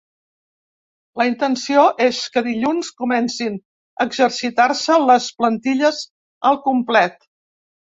La 1.21 1.27
intenció 1.31 1.83
és 2.07 2.23
que 2.39 2.43
dilluns 2.49 2.91
comencin 3.03 3.61
a 3.63 4.09
exercitar-se 4.11 5.01
les 5.09 5.33
plantilles 5.41 6.05
al 6.53 6.65
complet. 6.71 7.27